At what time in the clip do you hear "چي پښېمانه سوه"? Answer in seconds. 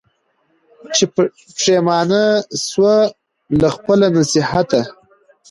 0.95-2.95